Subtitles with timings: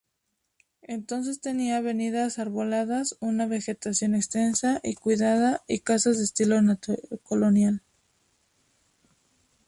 [0.87, 6.59] Entonces tenía avenidas arboladas, una vegetación extensa y cuidada y casas de estilo
[7.21, 7.83] colonial.